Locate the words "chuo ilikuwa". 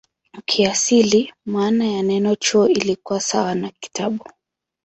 2.35-3.19